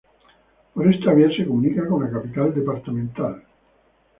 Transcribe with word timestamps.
Por 0.73 0.87
esta 0.91 1.13
vía 1.13 1.29
se 1.29 1.45
comunica 1.45 1.85
con 1.87 2.01
la 2.03 2.09
capital 2.09 2.55
departamental. 2.55 3.43